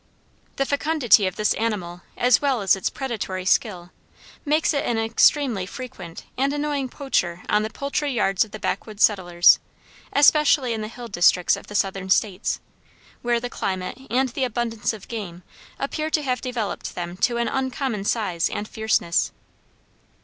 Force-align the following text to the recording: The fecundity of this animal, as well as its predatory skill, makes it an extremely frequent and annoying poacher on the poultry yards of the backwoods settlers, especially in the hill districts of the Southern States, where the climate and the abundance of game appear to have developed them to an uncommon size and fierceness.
The 0.55 0.65
fecundity 0.65 1.27
of 1.27 1.35
this 1.35 1.53
animal, 1.53 2.01
as 2.17 2.41
well 2.41 2.61
as 2.63 2.75
its 2.75 2.89
predatory 2.89 3.45
skill, 3.45 3.91
makes 4.43 4.73
it 4.73 4.83
an 4.83 4.97
extremely 4.97 5.67
frequent 5.67 6.25
and 6.39 6.51
annoying 6.53 6.89
poacher 6.89 7.43
on 7.47 7.61
the 7.61 7.69
poultry 7.69 8.11
yards 8.11 8.43
of 8.43 8.49
the 8.49 8.57
backwoods 8.57 9.03
settlers, 9.03 9.59
especially 10.11 10.73
in 10.73 10.81
the 10.81 10.87
hill 10.87 11.07
districts 11.07 11.55
of 11.55 11.67
the 11.67 11.75
Southern 11.75 12.09
States, 12.09 12.59
where 13.21 13.39
the 13.39 13.47
climate 13.47 13.99
and 14.09 14.29
the 14.29 14.43
abundance 14.43 14.91
of 14.91 15.07
game 15.07 15.43
appear 15.77 16.09
to 16.09 16.23
have 16.23 16.41
developed 16.41 16.95
them 16.95 17.15
to 17.17 17.37
an 17.37 17.47
uncommon 17.47 18.03
size 18.03 18.49
and 18.49 18.67
fierceness. 18.67 19.31